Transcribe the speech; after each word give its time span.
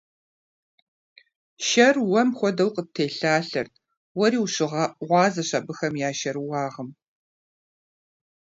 Шэр 1.67 1.95
уэм 2.11 2.29
хуэдэу 2.37 2.71
къыттелъалъэрт: 2.75 3.73
уэри 4.17 4.39
ущыгъуазэщ 4.45 5.49
абыхэм 5.59 5.93
я 6.07 6.11
шэрыуагъым! 6.19 6.89